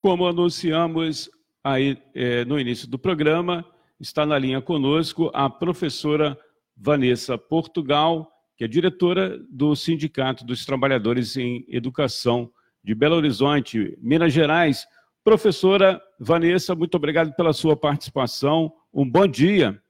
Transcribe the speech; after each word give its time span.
Como 0.00 0.26
anunciamos 0.26 1.28
aí 1.62 2.00
é, 2.14 2.44
no 2.44 2.58
início 2.58 2.88
do 2.88 2.98
programa, 2.98 3.64
está 3.98 4.24
na 4.24 4.38
linha 4.38 4.62
conosco 4.62 5.30
a 5.34 5.50
professora 5.50 6.38
Vanessa 6.76 7.36
Portugal, 7.36 8.30
que 8.56 8.64
é 8.64 8.68
diretora 8.68 9.38
do 9.50 9.74
Sindicato 9.74 10.44
dos 10.44 10.64
Trabalhadores 10.64 11.36
em 11.36 11.64
Educação 11.68 12.50
de 12.82 12.94
Belo 12.94 13.16
Horizonte, 13.16 13.98
Minas 14.00 14.32
Gerais. 14.32 14.86
Professora 15.24 16.00
Vanessa, 16.18 16.76
muito 16.76 16.94
obrigado 16.94 17.34
pela 17.34 17.52
sua 17.52 17.76
participação. 17.76 18.72
Um 18.94 19.08
bom 19.08 19.26
dia. 19.26 19.82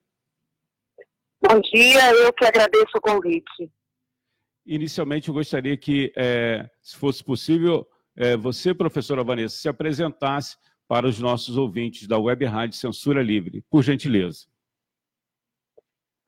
Bom 1.41 1.61
dia, 1.61 2.11
eu 2.13 2.33
que 2.33 2.47
agradeço 2.47 2.97
o 2.97 3.01
convite. 3.01 3.71
Inicialmente, 4.67 5.29
eu 5.29 5.35
gostaria 5.35 5.77
que, 5.77 6.13
é, 6.17 6.69
se 6.83 6.97
fosse 6.97 7.23
possível, 7.23 7.87
é, 8.19 8.37
você, 8.37 8.75
professora 8.75 9.23
Vanessa, 9.23 9.57
se 9.57 9.69
apresentasse 9.69 10.57
para 10.89 11.07
os 11.07 11.21
nossos 11.21 11.57
ouvintes 11.57 12.09
da 12.09 12.19
Web 12.19 12.45
Rádio 12.47 12.77
Censura 12.77 13.23
Livre, 13.23 13.63
por 13.71 13.83
gentileza. 13.83 14.47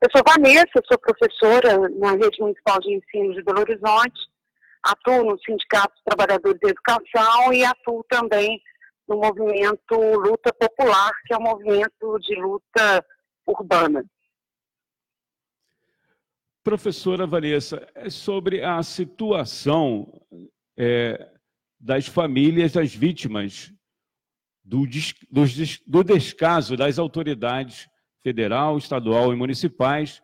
Eu 0.01 0.09
sou 0.15 0.23
Vanessa, 0.25 0.81
sou 0.89 0.97
professora 0.97 1.89
na 1.89 2.11
Rede 2.11 2.39
Municipal 2.39 2.79
de 2.79 2.93
Ensino 2.93 3.33
de 3.33 3.43
Belo 3.43 3.59
Horizonte, 3.59 4.19
atuo 4.81 5.25
no 5.25 5.39
Sindicato 5.39 5.93
dos 5.93 6.03
Trabalhadores 6.05 6.59
de 6.59 6.69
Educação 6.69 7.53
e 7.53 7.65
atuo 7.65 8.03
também 8.09 8.61
no 9.07 9.17
movimento 9.17 9.95
Luta 9.95 10.53
Popular, 10.53 11.11
que 11.25 11.33
é 11.33 11.37
um 11.37 11.43
movimento 11.43 12.17
de 12.19 12.35
luta 12.35 13.05
urbana. 13.45 14.05
Professora 16.63 17.27
Vanessa, 17.27 17.85
é 17.95 18.09
sobre 18.09 18.63
a 18.63 18.81
situação 18.81 20.21
é, 20.77 21.31
das 21.81 22.07
famílias 22.07 22.73
das 22.73 22.93
vítimas 22.93 23.73
do, 24.63 24.85
do, 24.85 25.43
do 25.87 26.03
descaso 26.03 26.77
das 26.77 26.99
autoridades 26.99 27.89
federal, 28.21 28.77
estadual 28.77 29.33
e 29.33 29.35
municipais, 29.35 30.21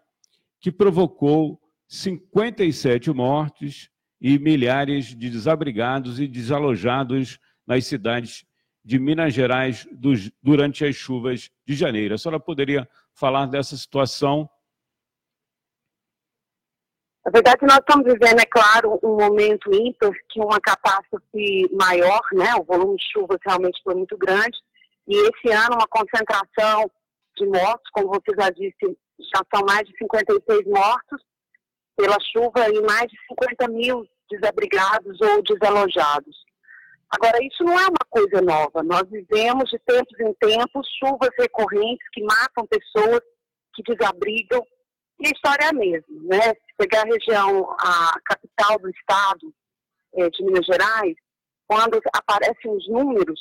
que 0.61 0.71
provocou 0.71 1.59
57 1.87 3.09
mortes 3.11 3.89
e 4.21 4.37
milhares 4.37 5.15
de 5.15 5.29
desabrigados 5.29 6.19
e 6.19 6.27
desalojados 6.27 7.39
nas 7.65 7.85
cidades 7.85 8.45
de 8.85 8.99
Minas 8.99 9.33
Gerais 9.33 9.87
dos, 9.91 10.31
durante 10.41 10.85
as 10.85 10.95
chuvas 10.95 11.49
de 11.65 11.73
janeiro. 11.73 12.13
A 12.13 12.17
senhora 12.17 12.39
poderia 12.39 12.87
falar 13.13 13.47
dessa 13.47 13.75
situação? 13.75 14.47
Na 17.27 17.31
verdade, 17.31 17.57
nós 17.63 17.79
estamos 17.79 18.05
vivendo, 18.05 18.39
é 18.39 18.45
claro, 18.45 18.97
um 19.03 19.17
momento 19.17 19.69
ímpar, 19.73 20.13
que 20.29 20.39
uma 20.39 20.61
catástrofe 20.61 21.69
maior, 21.73 22.21
né? 22.31 22.55
O 22.55 22.63
volume 22.63 22.95
de 22.95 23.03
chuvas 23.11 23.37
realmente 23.45 23.81
foi 23.83 23.95
muito 23.95 24.17
grande. 24.17 24.57
E 25.05 25.13
esse 25.13 25.53
ano, 25.53 25.75
uma 25.75 25.87
concentração 25.89 26.89
de 27.35 27.45
mortos, 27.47 27.91
como 27.91 28.07
você 28.07 28.31
já 28.33 28.49
disse, 28.49 28.97
já 29.19 29.41
são 29.53 29.65
mais 29.65 29.85
de 29.85 29.97
56 29.97 30.67
mortos 30.67 31.21
pela 31.97 32.15
chuva 32.31 32.69
e 32.69 32.81
mais 32.83 33.11
de 33.11 33.17
50 33.27 33.67
mil 33.73 34.07
desabrigados 34.31 35.19
ou 35.19 35.43
desalojados. 35.43 36.37
Agora, 37.09 37.43
isso 37.43 37.61
não 37.61 37.77
é 37.77 37.87
uma 37.87 38.07
coisa 38.09 38.41
nova. 38.41 38.81
Nós 38.83 39.03
vivemos 39.09 39.69
de 39.69 39.79
tempos 39.79 40.17
em 40.21 40.33
tempos 40.35 40.87
chuvas 40.97 41.31
recorrentes 41.37 42.07
que 42.13 42.23
matam 42.23 42.65
pessoas, 42.67 43.19
que 43.75 43.83
desabrigam. 43.83 44.65
E 45.19 45.27
a 45.27 45.31
história 45.31 45.65
é 45.65 45.69
a 45.69 45.73
mesma, 45.73 46.21
né? 46.23 46.41
Se 46.53 46.75
pegar 46.77 47.01
a 47.01 47.05
região, 47.05 47.71
a 47.79 48.19
capital 48.23 48.77
do 48.79 48.89
estado 48.89 49.53
é, 50.15 50.29
de 50.29 50.43
Minas 50.43 50.65
Gerais, 50.65 51.15
quando 51.67 51.99
aparecem 52.13 52.71
os 52.71 52.87
números, 52.87 53.39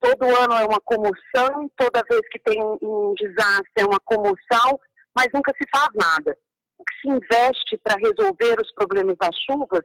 todo 0.00 0.24
ano 0.24 0.54
é 0.54 0.64
uma 0.64 0.80
comoção, 0.80 1.70
toda 1.76 2.04
vez 2.08 2.22
que 2.30 2.38
tem 2.40 2.62
um, 2.62 2.78
um 2.82 3.14
desastre 3.14 3.70
é 3.76 3.84
uma 3.84 4.00
comoção, 4.00 4.80
mas 5.14 5.28
nunca 5.32 5.52
se 5.56 5.68
faz 5.70 5.88
nada. 5.94 6.36
O 6.78 6.84
que 6.84 6.94
se 7.00 7.08
investe 7.08 7.78
para 7.78 7.96
resolver 7.96 8.60
os 8.60 8.72
problemas 8.74 9.16
das 9.18 9.36
chuvas 9.48 9.84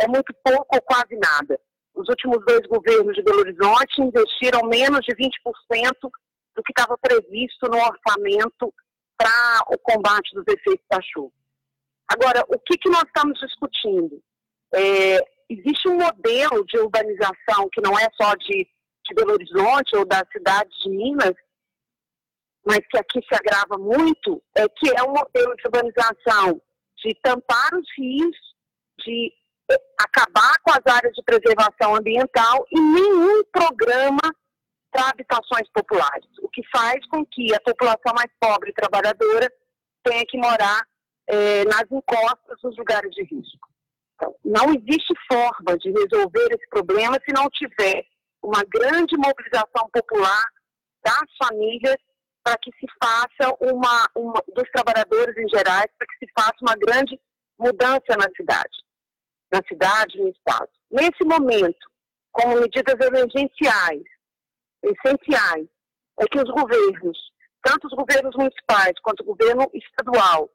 é 0.00 0.08
muito 0.08 0.32
pouco 0.42 0.66
ou 0.72 0.80
quase 0.82 1.16
nada. 1.16 1.60
Os 1.94 2.08
últimos 2.08 2.38
dois 2.46 2.66
governos 2.68 3.14
de 3.14 3.22
Belo 3.22 3.40
Horizonte 3.40 4.00
investiram 4.00 4.66
menos 4.68 5.00
de 5.00 5.14
20% 5.14 5.28
do 6.54 6.62
que 6.62 6.72
estava 6.72 6.96
previsto 6.98 7.68
no 7.68 7.76
orçamento 7.76 8.72
para 9.22 9.64
o 9.68 9.78
combate 9.78 10.34
dos 10.34 10.44
efeitos 10.48 10.84
da 10.90 11.00
chuva. 11.00 11.32
Agora, 12.08 12.44
o 12.48 12.58
que, 12.58 12.76
que 12.76 12.88
nós 12.88 13.04
estamos 13.04 13.38
discutindo? 13.38 14.20
É, 14.74 15.18
existe 15.48 15.88
um 15.88 15.98
modelo 15.98 16.64
de 16.66 16.78
urbanização 16.78 17.68
que 17.72 17.80
não 17.80 17.96
é 17.98 18.08
só 18.20 18.34
de 18.34 18.68
de 19.08 19.14
Belo 19.14 19.32
Horizonte 19.32 19.96
ou 19.96 20.04
das 20.04 20.24
cidades 20.30 20.72
de 20.82 20.90
Minas, 20.90 21.34
mas 22.64 22.80
que 22.88 22.98
aqui 22.98 23.20
se 23.28 23.34
agrava 23.34 23.76
muito, 23.76 24.42
é 24.56 24.66
que 24.68 24.88
é 24.90 25.02
um 25.02 25.12
modelo 25.12 25.54
de 25.56 25.66
urbanização 25.66 26.60
de 26.98 27.14
tampar 27.22 27.74
os 27.74 27.86
rios, 27.98 28.36
de 29.04 29.32
eh, 29.70 29.80
acabar 30.00 30.56
com 30.62 30.70
as 30.70 30.94
áreas 30.94 31.12
de 31.14 31.22
preservação 31.24 31.96
ambiental 31.96 32.64
e 32.70 32.80
nenhum 32.80 33.42
programa 33.50 34.22
para 34.92 35.08
habitações 35.08 35.68
populares, 35.74 36.28
que 36.52 36.62
faz 36.74 37.04
com 37.08 37.24
que 37.24 37.54
a 37.54 37.60
população 37.60 38.12
mais 38.14 38.30
pobre 38.40 38.70
e 38.70 38.74
trabalhadora 38.74 39.50
tenha 40.04 40.24
que 40.26 40.38
morar 40.38 40.86
é, 41.26 41.64
nas 41.64 41.84
encostas 41.90 42.58
dos 42.62 42.76
lugares 42.76 43.10
de 43.12 43.22
risco. 43.22 43.68
Então, 44.14 44.34
não 44.44 44.74
existe 44.74 45.14
forma 45.30 45.76
de 45.78 45.90
resolver 45.90 46.48
esse 46.52 46.68
problema 46.68 47.18
se 47.24 47.32
não 47.32 47.48
tiver 47.50 48.04
uma 48.42 48.62
grande 48.64 49.16
mobilização 49.16 49.88
popular 49.92 50.44
das 51.04 51.24
famílias 51.42 51.96
para 52.42 52.56
que 52.58 52.70
se 52.72 52.86
faça 53.02 53.56
uma, 53.60 54.08
uma, 54.16 54.42
dos 54.54 54.68
trabalhadores 54.72 55.36
em 55.36 55.48
geral, 55.48 55.84
para 55.96 56.06
que 56.06 56.26
se 56.26 56.32
faça 56.36 56.56
uma 56.60 56.76
grande 56.76 57.18
mudança 57.58 58.16
na 58.18 58.28
cidade, 58.36 58.76
na 59.52 59.60
cidade 59.68 60.18
e 60.18 60.22
no 60.22 60.28
estado. 60.28 60.68
Nesse 60.90 61.24
momento, 61.24 61.90
como 62.32 62.60
medidas 62.60 62.98
emergenciais, 63.00 64.02
essenciais, 64.82 65.68
é 66.22 66.26
que 66.26 66.38
os 66.38 66.50
governos, 66.50 67.18
tanto 67.62 67.86
os 67.86 67.94
governos 67.94 68.34
municipais 68.36 68.92
quanto 69.02 69.20
o 69.22 69.34
governo 69.34 69.70
estadual, 69.74 70.50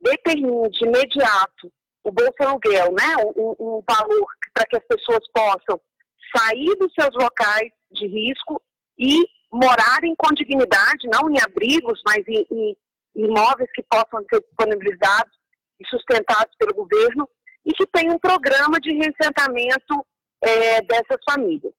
determinem 0.00 0.70
de 0.70 0.84
imediato 0.84 1.72
o 2.02 2.10
Bolsa 2.10 2.34
Aluguel, 2.40 2.92
né, 2.92 3.16
um, 3.36 3.54
um 3.58 3.82
valor 3.88 4.26
para 4.54 4.64
que 4.66 4.76
as 4.76 4.84
pessoas 4.84 5.20
possam 5.32 5.78
sair 6.34 6.74
dos 6.76 6.92
seus 6.94 7.14
locais 7.14 7.70
de 7.92 8.06
risco 8.06 8.60
e 8.98 9.26
morarem 9.52 10.14
com 10.16 10.32
dignidade, 10.34 11.08
não 11.12 11.28
em 11.28 11.40
abrigos, 11.40 12.00
mas 12.06 12.26
em, 12.26 12.46
em 12.50 12.76
imóveis 13.14 13.70
que 13.74 13.82
possam 13.82 14.24
ser 14.30 14.40
disponibilizados 14.40 15.32
e 15.80 15.86
sustentados 15.88 16.54
pelo 16.58 16.74
governo 16.74 17.28
e 17.66 17.72
que 17.72 17.86
tem 17.86 18.10
um 18.10 18.18
programa 18.18 18.80
de 18.80 18.92
reassentamento 18.92 20.06
é, 20.42 20.80
dessas 20.82 21.18
famílias. 21.28 21.74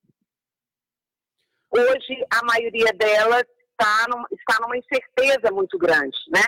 Hoje, 1.72 2.26
a 2.30 2.44
maioria 2.46 2.92
delas 2.94 3.44
está, 3.72 4.06
num, 4.09 4.24
está 4.32 4.59
numa 4.62 4.78
incerteza 4.78 5.52
muito 5.52 5.78
grande, 5.78 6.18
né? 6.30 6.44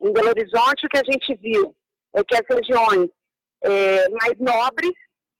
Em 0.00 0.12
Belo 0.12 0.30
Horizonte, 0.30 0.86
o 0.86 0.88
que 0.88 0.98
a 0.98 1.04
gente 1.04 1.34
viu 1.36 1.76
é 2.14 2.24
que 2.24 2.34
as 2.34 2.46
regiões 2.48 3.10
é, 3.62 4.08
mais 4.08 4.38
nobres 4.38 4.92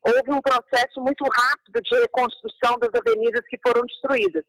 houve 0.02 0.30
um 0.30 0.42
processo 0.42 1.00
muito 1.00 1.24
rápido 1.24 1.80
de 1.80 2.00
reconstrução 2.00 2.78
das 2.78 2.90
avenidas 2.94 3.40
que 3.48 3.58
foram 3.66 3.86
destruídas. 3.86 4.44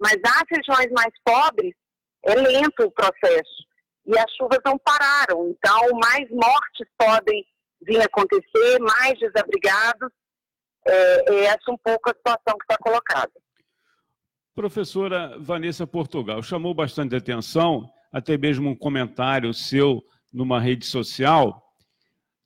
Mas 0.00 0.16
nas 0.22 0.44
regiões 0.50 0.90
mais 0.92 1.12
pobres, 1.22 1.74
é 2.24 2.34
lento 2.34 2.84
o 2.84 2.90
processo. 2.90 3.66
E 4.06 4.18
as 4.18 4.30
chuvas 4.36 4.60
não 4.64 4.78
pararam. 4.78 5.50
Então, 5.50 5.88
mais 6.00 6.28
mortes 6.30 6.88
podem 6.96 7.44
vir 7.82 8.00
acontecer, 8.00 8.78
mais 8.80 9.18
desabrigados. 9.18 10.10
É, 10.86 11.34
é 11.34 11.44
essa 11.46 11.70
um 11.70 11.76
pouco 11.78 12.10
a 12.10 12.14
situação 12.14 12.56
que 12.58 12.64
está 12.64 12.76
colocada. 12.78 13.32
Professora 14.56 15.36
Vanessa 15.38 15.86
Portugal, 15.86 16.42
chamou 16.42 16.72
bastante 16.72 17.14
atenção, 17.14 17.92
até 18.10 18.38
mesmo 18.38 18.70
um 18.70 18.74
comentário 18.74 19.52
seu 19.52 20.02
numa 20.32 20.58
rede 20.58 20.86
social, 20.86 21.74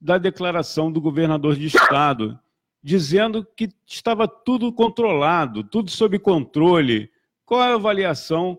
da 0.01 0.19
declaração 0.19 0.91
do 0.91 1.01
governador 1.01 1.55
de 1.55 1.67
estado, 1.67 2.37
dizendo 2.83 3.47
que 3.57 3.69
estava 3.87 4.27
tudo 4.27 4.73
controlado, 4.73 5.63
tudo 5.63 5.89
sob 5.89 6.19
controle. 6.19 7.09
Qual 7.45 7.63
é 7.63 7.71
a 7.71 7.75
avaliação 7.77 8.59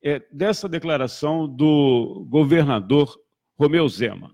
é, 0.00 0.22
dessa 0.30 0.68
declaração 0.68 1.48
do 1.48 2.24
governador 2.28 3.20
Romeu 3.58 3.88
Zema? 3.88 4.30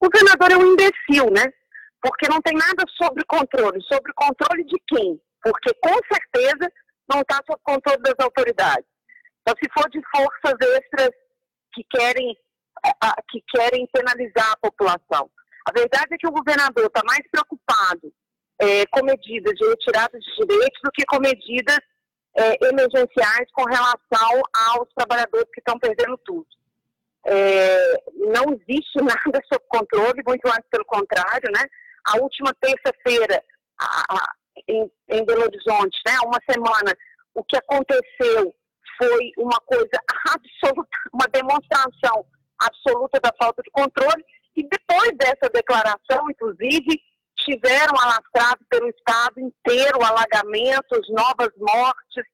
O 0.00 0.08
governador 0.08 0.50
é 0.50 0.56
um 0.56 0.72
imbecil, 0.72 1.30
né? 1.30 1.44
Porque 2.00 2.26
não 2.26 2.40
tem 2.40 2.54
nada 2.54 2.84
sobre 2.96 3.22
controle. 3.26 3.82
Sobre 3.82 4.14
controle 4.14 4.64
de 4.64 4.78
quem? 4.86 5.20
Porque 5.42 5.74
com 5.74 5.94
certeza 6.10 6.72
não 7.10 7.20
está 7.20 7.40
sob 7.46 7.60
controle 7.62 8.02
das 8.02 8.14
autoridades. 8.18 8.86
Então, 9.42 9.54
se 9.62 9.70
for 9.72 9.88
de 9.90 10.00
forças 10.14 10.58
extras 10.60 11.10
que 11.72 11.84
querem 11.90 12.36
que 13.30 13.42
querem 13.48 13.86
penalizar 13.92 14.52
a 14.52 14.56
população. 14.56 15.28
A 15.66 15.72
verdade 15.72 16.14
é 16.14 16.16
que 16.16 16.28
o 16.28 16.32
governador 16.32 16.86
está 16.86 17.02
mais 17.04 17.22
preocupado 17.30 18.12
é, 18.58 18.86
com 18.86 19.04
medidas 19.04 19.52
de 19.54 19.68
retirada 19.68 20.18
de 20.18 20.46
direitos 20.46 20.80
do 20.82 20.90
que 20.92 21.04
com 21.06 21.18
medidas 21.18 21.78
é, 22.36 22.68
emergenciais 22.68 23.50
com 23.52 23.64
relação 23.64 24.42
aos 24.70 24.88
trabalhadores 24.94 25.48
que 25.52 25.60
estão 25.60 25.78
perdendo 25.78 26.16
tudo. 26.18 26.46
É, 27.26 28.02
não 28.14 28.54
existe 28.54 28.96
nada 29.02 29.40
sob 29.52 29.64
controle, 29.68 30.22
muito 30.26 30.46
antes 30.48 30.68
pelo 30.70 30.84
contrário, 30.84 31.50
né? 31.52 31.64
A 32.06 32.16
última 32.18 32.54
terça-feira, 32.60 33.42
em, 34.68 34.90
em 35.08 35.24
Belo 35.24 35.42
Horizonte, 35.42 35.98
né, 36.06 36.14
uma 36.24 36.38
semana, 36.48 36.96
o 37.34 37.42
que 37.42 37.56
aconteceu 37.56 38.54
foi 38.98 39.32
uma 39.38 39.58
coisa 39.60 39.98
absoluta, 40.28 40.88
uma 41.12 41.26
demonstração 41.32 42.26
absoluta 42.60 43.20
da 43.20 43.32
falta 43.40 43.62
de 43.62 43.70
controle, 43.70 44.24
e 44.56 44.62
depois 44.68 45.16
dessa 45.16 45.48
declaração, 45.52 46.28
inclusive, 46.30 47.00
tiveram 47.38 47.94
alastrado 47.96 48.58
pelo 48.68 48.88
Estado 48.88 49.40
inteiro 49.40 50.02
alagamentos, 50.02 51.08
novas 51.10 51.50
mortes, 51.56 52.24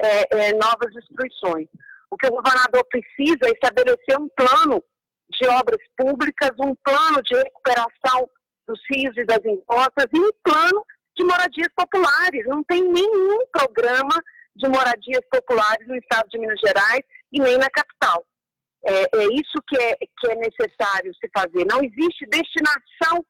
é, 0.00 0.48
é, 0.48 0.52
novas 0.54 0.92
destruições. 0.92 1.68
O 2.10 2.16
que 2.16 2.26
o 2.26 2.32
governador 2.32 2.84
precisa 2.88 3.46
é 3.46 3.50
estabelecer 3.50 4.18
um 4.18 4.28
plano 4.30 4.82
de 5.30 5.46
obras 5.48 5.80
públicas, 5.96 6.50
um 6.58 6.74
plano 6.82 7.22
de 7.22 7.36
recuperação 7.36 8.28
dos 8.66 8.80
rios 8.90 9.16
e 9.16 9.24
das 9.24 9.44
encostas 9.44 10.06
e 10.12 10.18
um 10.18 10.30
plano 10.42 10.84
de 11.18 11.24
moradias 11.24 11.68
populares. 11.74 12.46
Não 12.46 12.62
tem 12.62 12.82
nenhum 12.82 13.44
programa 13.52 14.22
de 14.54 14.68
moradias 14.68 15.22
populares 15.30 15.86
no 15.86 15.96
estado 15.96 16.28
de 16.28 16.38
Minas 16.38 16.60
Gerais 16.64 17.02
e 17.32 17.40
nem 17.40 17.58
na 17.58 17.68
capital. 17.68 18.24
É, 18.84 19.02
é 19.02 19.24
isso 19.34 19.60
que 19.66 19.76
é, 19.76 19.96
que 19.96 20.30
é 20.30 20.34
necessário 20.36 21.12
se 21.14 21.28
fazer. 21.36 21.66
Não 21.66 21.82
existe 21.82 22.24
destinação 22.26 23.24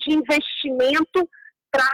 de 0.00 0.14
investimento 0.14 1.28
para 1.70 1.88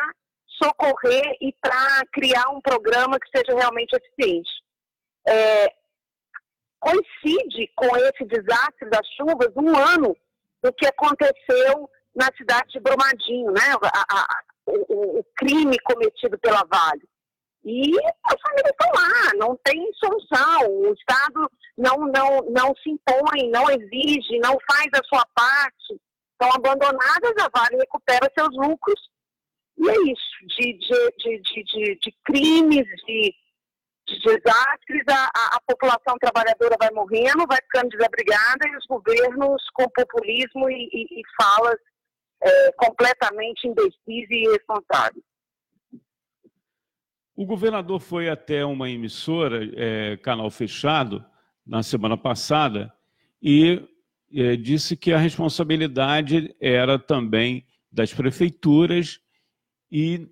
socorrer 0.62 1.36
e 1.40 1.52
para 1.60 2.02
criar 2.12 2.48
um 2.50 2.60
programa 2.60 3.18
que 3.18 3.28
seja 3.36 3.58
realmente 3.58 3.92
eficiente. 3.94 4.50
É, 5.26 5.72
coincide 6.78 7.70
com 7.74 7.96
esse 7.96 8.24
desastre 8.24 8.88
das 8.88 9.06
chuvas 9.16 9.52
um 9.56 9.76
ano 9.76 10.16
do 10.62 10.72
que 10.72 10.86
aconteceu 10.86 11.90
na 12.14 12.26
cidade 12.36 12.72
de 12.72 12.80
Brumadinho, 12.80 13.52
né? 13.52 13.62
A, 13.82 14.04
a, 14.10 14.40
o, 14.66 15.18
o, 15.20 15.24
crime 15.36 15.78
cometido 15.80 16.38
pela 16.38 16.64
Vale. 16.70 17.08
E 17.64 17.92
as 18.24 18.40
famílias 18.40 18.70
estão 18.70 18.90
lá, 18.94 19.30
não 19.36 19.56
tem 19.64 19.92
solução. 19.94 20.66
O 20.68 20.94
Estado 20.94 21.50
não, 21.76 21.98
não, 21.98 22.40
não 22.50 22.74
se 22.82 22.90
impõe, 22.90 23.50
não 23.50 23.68
exige, 23.70 24.38
não 24.38 24.56
faz 24.70 24.88
a 24.94 25.04
sua 25.04 25.26
parte. 25.34 26.00
Estão 26.32 26.54
abandonadas, 26.54 27.34
a 27.38 27.50
Vale 27.54 27.76
recupera 27.76 28.32
seus 28.36 28.54
lucros. 28.56 29.00
E 29.76 29.88
é 29.88 29.94
isso, 30.12 30.46
de, 30.58 30.72
de, 30.78 31.42
de, 31.42 31.62
de, 31.64 31.98
de 32.00 32.14
crimes, 32.24 32.86
de 33.06 33.34
de 34.10 34.18
desastres, 34.18 35.04
a, 35.08 35.56
a, 35.56 35.60
população 35.66 36.16
trabalhadora 36.18 36.76
vai 36.80 36.90
morrendo, 36.90 37.46
vai 37.46 37.58
ficando 37.62 37.90
desabrigada 37.90 38.68
e 38.68 38.76
os 38.76 38.84
governos 38.86 39.62
com 39.72 39.88
populismo 39.90 40.68
e, 40.68 40.88
e, 40.92 41.20
e 41.20 41.22
falas 41.40 41.78
é, 42.42 42.72
completamente 42.72 43.66
imbecis 43.66 44.30
e 44.30 44.44
irresponsáveis. 44.46 45.24
O 47.36 47.46
governador 47.46 48.00
foi 48.00 48.28
até 48.28 48.64
uma 48.64 48.90
emissora, 48.90 49.68
é, 49.74 50.16
canal 50.18 50.50
fechado, 50.50 51.24
na 51.66 51.82
semana 51.82 52.16
passada, 52.16 52.92
e 53.42 53.82
é, 54.34 54.56
disse 54.56 54.96
que 54.96 55.12
a 55.12 55.18
responsabilidade 55.18 56.54
era 56.60 56.98
também 56.98 57.64
das 57.90 58.12
prefeituras 58.12 59.20
e 59.90 60.28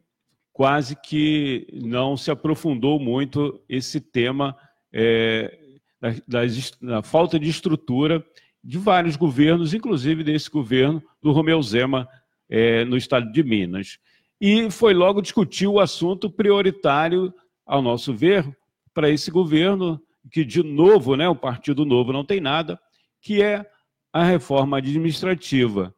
quase 0.53 0.97
que 0.97 1.67
não 1.73 2.17
se 2.17 2.31
aprofundou 2.31 2.99
muito 2.99 3.63
esse 3.69 4.01
tema 4.01 4.57
é, 4.93 5.59
da, 6.01 6.11
da, 6.27 6.41
da, 6.83 7.03
falta 7.03 7.39
de 7.39 7.49
estrutura 7.49 8.25
de 8.69 8.77
vários 8.77 9.17
governos, 9.17 9.73
inclusive 9.73 10.23
desse 10.23 10.51
governo 10.51 11.03
do 11.23 11.33
Romeu 11.33 11.63
Zema 11.63 12.07
é, 12.51 12.85
no 12.85 12.99
estado 12.99 13.33
de 13.33 13.43
Minas. 13.43 13.99
E 14.39 14.71
foi 14.71 14.93
logo 14.93 15.23
discutir 15.23 15.67
o 15.67 15.81
assunto 15.81 16.31
prioritário, 16.31 17.33
ao 17.65 17.81
nosso 17.81 18.13
ver, 18.13 18.47
para 18.93 19.09
esse 19.09 19.31
governo, 19.31 19.99
que 20.31 20.45
de 20.45 20.63
novo, 20.63 21.17
né, 21.17 21.27
o 21.27 21.35
Partido 21.35 21.87
Novo 21.87 22.13
não 22.13 22.23
tem 22.23 22.43
nada, 22.43 22.79
que 23.23 23.41
é 23.41 23.65
a 24.13 24.23
reforma 24.23 24.77
administrativa. 24.77 25.95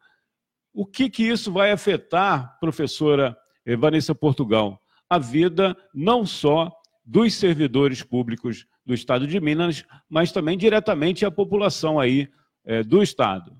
O 0.73 0.87
que, 0.87 1.11
que 1.11 1.25
isso 1.25 1.51
vai 1.51 1.73
afetar, 1.73 2.57
professora 2.61 3.37
eh, 3.67 3.75
Vanessa 3.75 4.15
Portugal, 4.15 4.81
a 5.09 5.19
vida 5.19 5.77
não 5.93 6.25
só 6.25 6.71
dos 7.05 7.35
servidores 7.35 8.01
públicos 8.01 8.65
do 8.87 8.95
Estado 8.95 9.27
de 9.27 9.41
Minas, 9.41 9.85
mas 10.09 10.31
também 10.31 10.57
diretamente 10.57 11.27
a 11.27 11.33
população 11.33 11.99
aí 11.99 12.29
é, 12.65 12.83
do 12.83 13.03
Estado. 13.03 13.57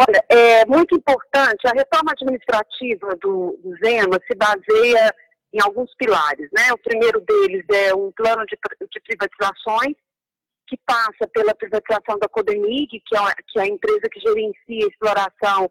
Olha, 0.00 0.24
é 0.28 0.64
muito 0.66 0.94
importante, 0.94 1.66
a 1.66 1.72
reforma 1.72 2.12
administrativa 2.12 3.16
do, 3.20 3.58
do 3.62 3.76
Zema 3.78 4.20
se 4.26 4.34
baseia 4.36 5.12
em 5.52 5.60
alguns 5.60 5.92
pilares, 5.96 6.48
né? 6.52 6.72
O 6.72 6.78
primeiro 6.78 7.20
deles 7.20 7.64
é 7.68 7.94
um 7.94 8.12
plano 8.12 8.44
de, 8.46 8.56
de 8.56 9.00
privatizações, 9.00 9.96
que 10.68 10.78
passa 10.86 11.26
pela 11.32 11.54
privatização 11.54 12.18
da 12.18 12.28
Codemig, 12.28 13.00
que 13.00 13.16
é, 13.16 13.20
que 13.48 13.58
é 13.58 13.62
a 13.62 13.66
empresa 13.66 14.08
que 14.12 14.20
gerencia 14.20 14.84
a 14.84 14.88
exploração 14.88 15.70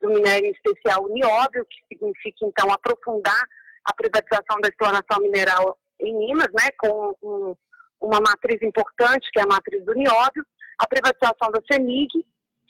do 0.00 0.10
minério 0.10 0.52
especial 0.52 1.08
nióbio, 1.08 1.64
que 1.64 1.78
significa, 1.88 2.44
então, 2.44 2.70
aprofundar 2.70 3.42
a 3.84 3.94
privatização 3.94 4.60
da 4.60 4.68
exploração 4.68 5.20
mineral 5.20 5.78
em 6.00 6.14
Minas, 6.18 6.48
né, 6.52 6.70
com 6.78 7.14
um, 7.22 7.56
uma 8.00 8.20
matriz 8.20 8.60
importante, 8.62 9.30
que 9.32 9.40
é 9.40 9.42
a 9.42 9.46
matriz 9.46 9.82
do 9.84 9.94
nióbio, 9.94 10.44
a 10.78 10.86
privatização 10.86 11.50
da 11.50 11.60
CEMIG, 11.70 12.24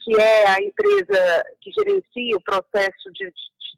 que 0.05 0.21
é 0.21 0.47
a 0.49 0.61
empresa 0.61 1.45
que 1.61 1.71
gerencia 1.73 2.37
o 2.37 2.43
processo 2.43 3.11
de, 3.13 3.33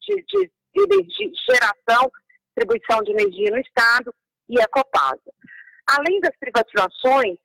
de, 0.09 0.51
de, 0.75 1.03
de 1.03 1.33
geração, 1.49 2.11
distribuição 2.47 3.03
de 3.03 3.13
energia 3.13 3.51
no 3.51 3.59
Estado, 3.59 4.15
e 4.49 4.61
a 4.61 4.67
Copasa. 4.69 5.33
Além 5.87 6.21
das 6.21 6.37
privatizações, 6.39 7.39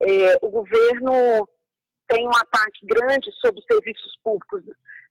eh, 0.00 0.38
o 0.42 0.50
governo 0.50 1.48
tem 2.08 2.26
um 2.26 2.36
ataque 2.36 2.84
grande 2.84 3.30
sobre 3.40 3.60
os 3.60 3.66
serviços 3.66 4.18
públicos 4.22 4.62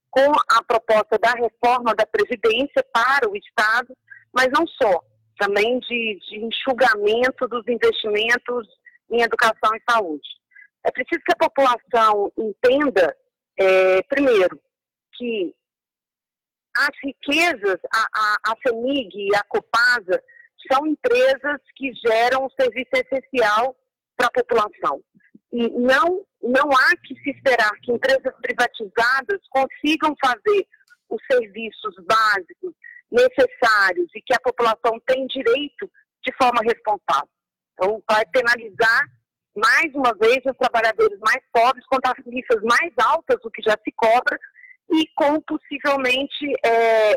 com 0.10 0.32
a 0.50 0.64
proposta 0.64 1.18
da 1.18 1.32
reforma 1.32 1.96
da 1.96 2.06
Previdência 2.06 2.84
para 2.94 3.30
o 3.30 3.36
Estado, 3.36 3.96
mas 4.34 4.48
não 4.52 4.68
só, 4.68 5.02
também 5.40 5.80
de, 5.80 6.20
de 6.30 6.46
enxugamento 6.46 7.48
dos 7.48 7.66
investimentos 7.68 8.68
em 9.10 9.22
educação 9.22 9.72
e 9.76 9.92
saúde. 9.92 10.41
É 10.84 10.92
preciso 10.92 11.22
que 11.24 11.34
a 11.34 11.50
população 11.50 12.32
entenda, 12.38 13.16
é, 13.58 14.02
primeiro, 14.04 14.60
que 15.14 15.54
as 16.76 16.90
riquezas, 17.04 17.80
a, 17.94 18.08
a, 18.14 18.52
a 18.52 18.56
FEMIG 18.64 19.30
e 19.30 19.36
a 19.36 19.44
Copasa, 19.44 20.24
são 20.72 20.88
empresas 20.88 21.60
que 21.76 21.92
geram 21.94 22.46
um 22.46 22.50
serviço 22.50 22.92
essencial 22.94 23.76
para 24.16 24.28
a 24.28 24.32
população. 24.32 25.02
E 25.52 25.70
não, 25.70 26.26
não 26.42 26.72
há 26.72 26.96
que 27.04 27.16
se 27.22 27.32
esperar 27.32 27.72
que 27.82 27.92
empresas 27.92 28.34
privatizadas 28.42 29.42
consigam 29.50 30.16
fazer 30.24 30.66
os 31.10 31.22
serviços 31.30 31.96
básicos 32.06 32.74
necessários 33.12 34.10
e 34.16 34.22
que 34.22 34.34
a 34.34 34.40
população 34.40 35.00
tem 35.06 35.28
direito 35.28 35.92
de 36.24 36.34
forma 36.42 36.62
responsável. 36.64 37.30
Então, 37.74 38.02
vai 38.10 38.26
penalizar 38.28 39.08
mais 39.56 39.94
uma 39.94 40.14
vez 40.20 40.38
os 40.46 40.58
trabalhadores 40.58 41.20
mais 41.20 41.42
pobres 41.52 41.86
com 41.88 41.98
tarifas 42.00 42.62
mais 42.64 42.94
altas 42.98 43.38
do 43.42 43.52
que 43.52 43.62
já 43.62 43.78
se 43.84 43.92
cobra 43.96 44.38
e 44.92 45.06
com 45.16 45.42
possivelmente 45.42 46.54
é, 46.66 47.14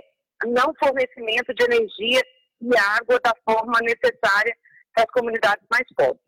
não 0.47 0.73
fornecimento 0.79 1.55
de 1.55 1.65
energia 1.65 2.21
e 2.61 2.77
água 2.77 3.21
da 3.23 3.33
forma 3.45 3.79
necessária 3.81 4.57
para 4.95 5.05
as 5.05 5.11
comunidades 5.11 5.65
mais 5.71 5.87
pobres 5.97 6.25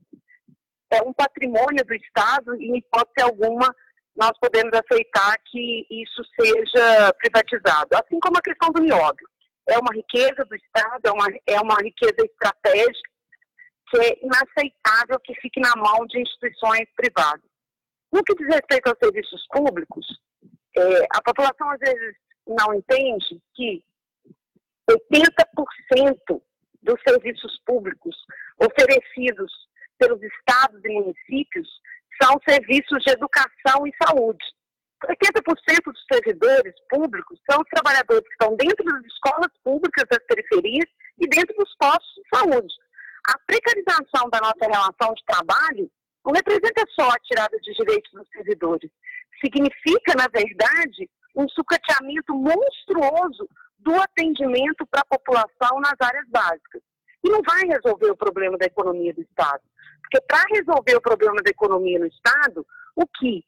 é 0.90 1.02
um 1.02 1.12
patrimônio 1.12 1.84
do 1.84 1.94
Estado 1.94 2.54
e, 2.60 2.70
em 2.70 2.78
hipótese 2.78 3.22
alguma, 3.22 3.75
nós 4.16 4.32
podemos 4.40 4.72
aceitar 4.72 5.36
que 5.50 5.86
isso 5.90 6.22
seja 6.40 7.12
privatizado. 7.18 7.88
Assim 7.94 8.18
como 8.20 8.38
a 8.38 8.42
questão 8.42 8.70
do 8.70 8.82
nióbio. 8.82 9.28
É 9.68 9.78
uma 9.78 9.92
riqueza 9.92 10.44
do 10.44 10.54
Estado, 10.54 11.00
é 11.04 11.10
uma, 11.10 11.26
é 11.46 11.60
uma 11.60 11.76
riqueza 11.82 12.25
estratégica 12.25 13.10
que 13.88 13.99
é 13.99 14.19
inaceitável 14.23 15.21
que 15.25 15.35
fique 15.40 15.61
na 15.61 15.75
mão 15.76 16.07
de 16.07 16.21
instituições 16.21 16.87
privadas. 16.97 17.49
No 18.12 18.23
que 18.23 18.35
diz 18.35 18.47
respeito 18.49 18.88
aos 18.88 18.99
serviços 19.02 19.47
públicos, 19.50 20.07
é, 20.76 21.07
a 21.14 21.23
população 21.23 21.71
às 21.71 21.78
vezes 21.78 22.16
não 22.47 22.75
entende 22.75 23.40
que 23.55 23.83
80% 24.88 26.40
dos 26.83 27.00
serviços 27.07 27.61
públicos 27.66 28.16
oferecidos 28.59 29.52
pelos 29.99 30.21
estados 30.23 30.81
e 30.85 30.88
municípios 30.88 31.69
são 32.23 32.38
serviços 32.49 33.02
de 33.05 33.12
educação 33.12 33.87
e 33.87 33.93
saúde. 34.02 34.45
80% 35.05 35.93
dos 35.93 36.05
servidores 36.11 36.75
públicos 36.88 37.38
são 37.50 37.61
os 37.61 37.69
trabalhadores 37.69 38.26
que 38.26 38.33
estão 38.33 38.57
dentro 38.57 38.85
das 38.85 39.05
escolas 39.05 39.52
públicas 39.62 40.05
das 40.09 40.25
periferias 40.26 40.88
e 41.19 41.28
dentro 41.28 41.55
dos 41.57 41.75
postos 41.76 42.14
de 42.14 42.38
saúde. 42.38 42.75
A 43.28 43.38
precarização 43.47 44.30
da 44.30 44.40
nossa 44.40 44.66
relação 44.66 45.12
de 45.14 45.25
trabalho 45.25 45.90
não 46.25 46.33
representa 46.33 46.85
só 46.99 47.09
a 47.09 47.18
tirada 47.21 47.56
de 47.59 47.73
direitos 47.73 48.11
dos 48.12 48.28
servidores. 48.30 48.90
Significa, 49.40 50.14
na 50.16 50.28
verdade, 50.28 51.09
um 51.35 51.49
sucateamento 51.49 52.35
monstruoso 52.35 53.49
do 53.78 53.95
atendimento 54.00 54.87
para 54.87 55.02
a 55.02 55.18
população 55.18 55.80
nas 55.80 55.95
áreas 56.00 56.26
básicas. 56.28 56.83
E 57.23 57.28
não 57.28 57.40
vai 57.42 57.62
resolver 57.66 58.11
o 58.11 58.16
problema 58.16 58.56
da 58.56 58.66
economia 58.66 59.12
do 59.12 59.23
Estado. 59.23 59.62
Porque 60.02 60.21
para 60.26 60.42
resolver 60.54 60.97
o 60.97 61.00
problema 61.00 61.42
da 61.42 61.50
economia 61.50 61.99
no 61.99 62.06
Estado, 62.06 62.66
o 62.95 63.06
que 63.06 63.45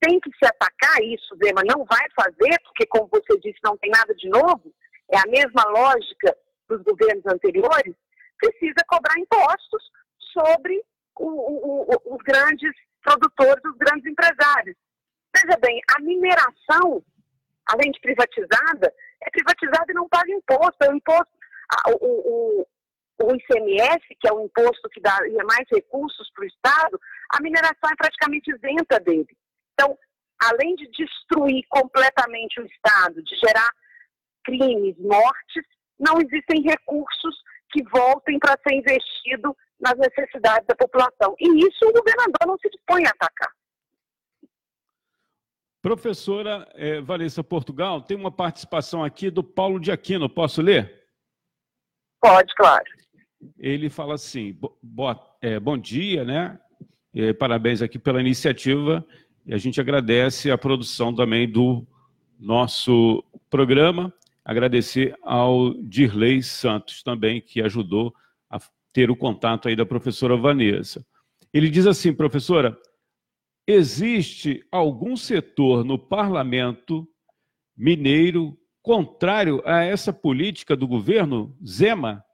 tem 0.00 0.20
que 0.20 0.30
se 0.30 0.46
atacar 0.46 1.02
isso, 1.02 1.36
Zema 1.42 1.62
não 1.64 1.84
vai 1.84 2.06
fazer, 2.14 2.58
porque, 2.64 2.86
como 2.86 3.08
você 3.10 3.38
disse, 3.38 3.58
não 3.64 3.76
tem 3.76 3.90
nada 3.90 4.14
de 4.14 4.28
novo, 4.28 4.72
é 5.10 5.18
a 5.18 5.26
mesma 5.26 5.64
lógica 5.68 6.36
dos 6.68 6.82
governos 6.82 7.24
anteriores, 7.26 7.94
precisa 8.38 8.84
cobrar 8.88 9.18
impostos 9.18 9.82
sobre 10.32 10.82
o, 11.18 11.28
o, 11.28 11.82
o, 11.82 12.14
os 12.14 12.22
grandes 12.22 12.72
produtores, 13.02 13.64
os 13.64 13.76
grandes 13.78 14.06
empresários. 14.06 14.76
Veja 15.34 15.58
bem, 15.60 15.80
a 15.94 16.00
mineração, 16.00 17.02
além 17.66 17.90
de 17.90 18.00
privatizada, 18.00 18.92
é 19.22 19.30
privatizada 19.30 19.90
e 19.90 19.94
não 19.94 20.08
paga 20.08 20.30
imposto. 20.32 20.76
É 20.82 20.90
o 20.90 20.94
imposto, 20.94 21.32
o, 22.00 22.66
o 23.22 23.34
ICMS, 23.34 24.02
que 24.20 24.28
é 24.28 24.32
o 24.32 24.44
imposto 24.44 24.88
que 24.90 25.00
dá 25.00 25.18
mais 25.44 25.66
recursos 25.72 26.30
para 26.32 26.44
o 26.44 26.48
Estado, 26.48 27.00
a 27.34 27.40
mineração 27.40 27.90
é 27.90 27.96
praticamente 27.96 28.50
isenta 28.50 29.00
dele. 29.00 29.36
Então, 29.72 29.98
além 30.42 30.74
de 30.76 30.88
destruir 30.88 31.64
completamente 31.68 32.60
o 32.60 32.66
Estado, 32.66 33.22
de 33.22 33.36
gerar 33.36 33.70
crimes, 34.44 34.96
mortes, 34.98 35.64
não 35.98 36.20
existem 36.20 36.62
recursos 36.62 37.34
que 37.76 37.82
voltem 37.90 38.38
para 38.38 38.58
ser 38.66 38.74
investido 38.74 39.54
nas 39.78 39.98
necessidades 39.98 40.66
da 40.66 40.74
população. 40.74 41.34
E 41.38 41.66
isso 41.66 41.84
o 41.84 41.92
governador 41.92 42.46
não 42.46 42.56
se 42.58 42.70
dispõe 42.70 43.04
a 43.04 43.10
atacar. 43.10 43.52
Professora 45.82 46.66
Vanessa 47.04 47.44
Portugal, 47.44 48.00
tem 48.00 48.16
uma 48.16 48.32
participação 48.32 49.04
aqui 49.04 49.30
do 49.30 49.44
Paulo 49.44 49.78
de 49.78 49.92
Aquino. 49.92 50.28
Posso 50.28 50.62
ler? 50.62 51.04
Pode, 52.20 52.52
claro. 52.56 52.84
Ele 53.58 53.88
fala 53.88 54.14
assim: 54.14 54.52
bo, 54.54 54.76
bo, 54.82 55.14
é, 55.40 55.60
bom 55.60 55.78
dia, 55.78 56.24
né? 56.24 56.58
É, 57.14 57.32
parabéns 57.32 57.82
aqui 57.82 57.98
pela 57.98 58.20
iniciativa 58.20 59.06
e 59.46 59.54
a 59.54 59.58
gente 59.58 59.80
agradece 59.80 60.50
a 60.50 60.58
produção 60.58 61.14
também 61.14 61.48
do 61.48 61.86
nosso 62.38 63.22
programa. 63.48 64.12
Agradecer 64.46 65.18
ao 65.22 65.74
Dirley 65.74 66.40
Santos 66.40 67.02
também, 67.02 67.40
que 67.40 67.60
ajudou 67.60 68.14
a 68.48 68.60
ter 68.92 69.10
o 69.10 69.16
contato 69.16 69.66
aí 69.66 69.74
da 69.74 69.84
professora 69.84 70.36
Vanessa. 70.36 71.04
Ele 71.52 71.68
diz 71.68 71.84
assim, 71.84 72.14
professora, 72.14 72.78
existe 73.66 74.64
algum 74.70 75.16
setor 75.16 75.84
no 75.84 75.98
parlamento 75.98 77.08
mineiro 77.76 78.56
contrário 78.80 79.60
a 79.64 79.82
essa 79.82 80.12
política 80.12 80.76
do 80.76 80.86
governo 80.86 81.52
Zema? 81.66 82.24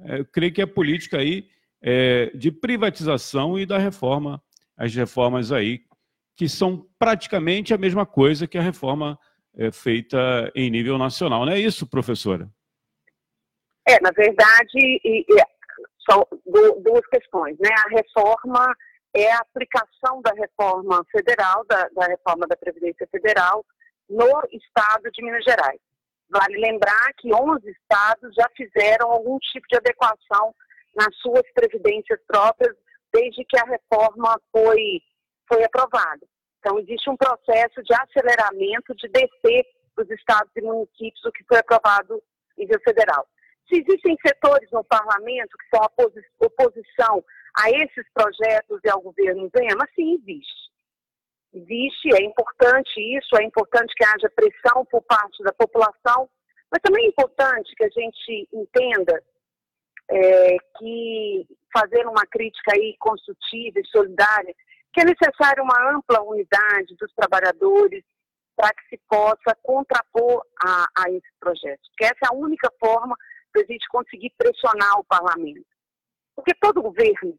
É, 0.00 0.18
eu 0.18 0.24
creio 0.24 0.52
que 0.52 0.60
é 0.60 0.64
a 0.64 0.66
política 0.66 1.18
aí 1.18 1.48
é, 1.80 2.36
de 2.36 2.50
privatização 2.50 3.56
e 3.56 3.64
da 3.64 3.78
reforma, 3.78 4.42
as 4.76 4.92
reformas 4.92 5.52
aí 5.52 5.82
que 6.34 6.48
são 6.48 6.84
praticamente 6.98 7.72
a 7.72 7.78
mesma 7.78 8.04
coisa 8.04 8.48
que 8.48 8.58
a 8.58 8.62
reforma 8.62 9.16
é, 9.56 9.70
feita 9.70 10.50
em 10.54 10.70
nível 10.70 10.98
nacional. 10.98 11.44
Não 11.44 11.52
é 11.52 11.58
isso, 11.58 11.86
professora? 11.86 12.48
É, 13.86 14.00
na 14.00 14.10
verdade, 14.10 14.76
e, 14.76 15.24
e, 15.28 15.42
são 16.08 16.26
duas 16.82 17.06
questões. 17.06 17.56
Né? 17.58 17.70
A 17.86 17.88
reforma 17.96 18.74
é 19.14 19.32
a 19.32 19.38
aplicação 19.38 20.20
da 20.22 20.32
reforma 20.32 21.04
federal, 21.10 21.64
da, 21.66 21.88
da 21.88 22.06
reforma 22.06 22.46
da 22.46 22.56
Previdência 22.56 23.06
Federal, 23.10 23.64
no 24.08 24.42
estado 24.52 25.10
de 25.12 25.24
Minas 25.24 25.44
Gerais. 25.44 25.80
Vale 26.30 26.58
lembrar 26.58 27.12
que 27.18 27.32
11 27.32 27.70
estados 27.70 28.34
já 28.34 28.48
fizeram 28.56 29.10
algum 29.10 29.38
tipo 29.38 29.66
de 29.68 29.76
adequação 29.76 30.54
nas 30.94 31.14
suas 31.18 31.44
previdências 31.54 32.20
próprias 32.26 32.74
desde 33.12 33.44
que 33.44 33.58
a 33.58 33.64
reforma 33.64 34.38
foi 34.52 35.00
foi 35.48 35.64
aprovado. 35.64 36.26
Então, 36.58 36.78
existe 36.78 37.08
um 37.08 37.16
processo 37.16 37.82
de 37.82 37.94
aceleramento 37.94 38.94
de 38.96 39.08
descer 39.08 39.64
os 39.96 40.10
estados 40.10 40.50
e 40.56 40.60
municípios 40.60 41.24
o 41.24 41.32
que 41.32 41.44
foi 41.44 41.58
aprovado 41.58 42.22
em 42.56 42.62
nível 42.62 42.80
federal. 42.82 43.26
Se 43.68 43.80
existem 43.80 44.16
setores 44.26 44.68
no 44.72 44.82
parlamento 44.84 45.56
que 45.58 45.76
são 45.76 45.86
oposição 46.40 47.24
a 47.54 47.70
esses 47.70 48.06
projetos 48.14 48.80
e 48.84 48.88
ao 48.88 49.00
governo 49.00 49.50
Zema, 49.56 49.86
sim, 49.94 50.14
existe. 50.14 50.68
Existe, 51.52 52.14
é 52.14 52.22
importante 52.22 53.00
isso, 53.16 53.36
é 53.36 53.44
importante 53.44 53.94
que 53.94 54.04
haja 54.04 54.30
pressão 54.34 54.84
por 54.86 55.02
parte 55.02 55.42
da 55.42 55.52
população, 55.52 56.28
mas 56.70 56.80
também 56.82 57.06
é 57.06 57.08
importante 57.08 57.74
que 57.74 57.84
a 57.84 57.88
gente 57.88 58.48
entenda 58.52 59.22
é, 60.10 60.56
que 60.78 61.46
fazer 61.72 62.06
uma 62.06 62.26
crítica 62.30 62.72
aí 62.74 62.94
construtiva 62.98 63.80
e 63.80 63.86
solidária 63.86 64.54
que 64.92 65.00
é 65.00 65.04
necessária 65.04 65.62
uma 65.62 65.96
ampla 65.96 66.22
unidade 66.22 66.96
dos 66.98 67.12
trabalhadores 67.14 68.04
para 68.56 68.74
que 68.74 68.88
se 68.88 69.00
possa 69.08 69.56
contrapor 69.62 70.42
a, 70.60 70.86
a 70.96 71.10
esse 71.10 71.32
projeto. 71.38 71.80
Porque 71.90 72.04
essa 72.04 72.18
é 72.24 72.28
a 72.28 72.36
única 72.36 72.68
forma 72.80 73.14
de 73.54 73.62
a 73.62 73.66
gente 73.66 73.86
conseguir 73.88 74.32
pressionar 74.36 74.98
o 74.98 75.04
parlamento. 75.04 75.66
Porque 76.34 76.52
todo 76.60 76.82
governo, 76.82 77.38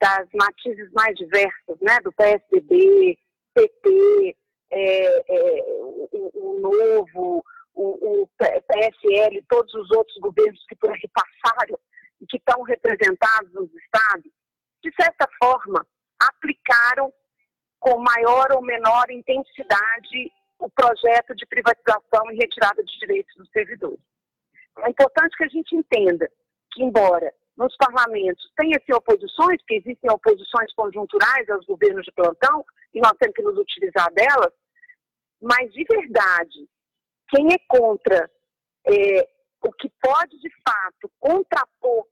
das 0.00 0.26
matizes 0.34 0.90
mais 0.92 1.14
diversas, 1.16 1.78
né, 1.80 1.98
do 2.02 2.12
PSDB, 2.12 3.16
PT, 3.54 4.36
é, 4.70 5.04
é, 5.28 5.62
o, 5.64 6.30
o, 6.34 6.60
Novo, 6.60 7.44
o, 7.74 8.22
o 8.22 8.28
PSL, 8.38 9.44
todos 9.48 9.72
os 9.74 9.90
outros 9.90 10.16
governos 10.18 10.64
que 10.66 10.74
por 10.76 10.90
aqui 10.90 11.08
passaram 11.08 11.78
e 12.20 12.26
que 12.26 12.38
estão 12.38 12.62
representados 12.62 13.52
nos 13.52 13.70
estados, 13.74 14.32
de 14.82 14.92
certa 14.98 15.28
forma, 15.42 15.86
aplicaram 16.28 17.12
com 17.80 17.98
maior 17.98 18.52
ou 18.52 18.62
menor 18.62 19.10
intensidade 19.10 20.32
o 20.58 20.70
projeto 20.70 21.34
de 21.34 21.44
privatização 21.46 22.30
e 22.30 22.36
retirada 22.36 22.82
de 22.84 22.98
direitos 22.98 23.34
dos 23.36 23.50
servidores. 23.50 23.98
É 24.78 24.88
importante 24.88 25.36
que 25.36 25.44
a 25.44 25.48
gente 25.48 25.74
entenda 25.74 26.30
que, 26.72 26.82
embora 26.82 27.32
nos 27.56 27.76
parlamentos 27.76 28.50
tenha-se 28.56 28.92
oposições, 28.94 29.58
porque 29.58 29.74
existem 29.74 30.10
oposições 30.10 30.72
conjunturais 30.74 31.48
aos 31.50 31.66
governos 31.66 32.04
de 32.04 32.12
plantão, 32.12 32.64
e 32.94 33.00
nós 33.00 33.12
temos 33.18 33.34
que 33.34 33.42
nos 33.42 33.58
utilizar 33.58 34.12
delas, 34.14 34.52
mas 35.40 35.72
de 35.72 35.84
verdade, 35.84 36.68
quem 37.28 37.48
é 37.52 37.58
contra 37.66 38.30
é, 38.86 39.28
o 39.62 39.72
que 39.72 39.90
pode 40.00 40.38
de 40.38 40.50
fato 40.66 41.10
contrapor 41.18 42.06